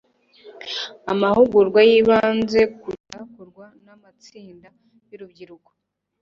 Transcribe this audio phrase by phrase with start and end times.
[1.11, 4.67] amahugurwa yibanze ku cyakorwa n'amatsinda
[5.09, 5.71] y'urubyiruko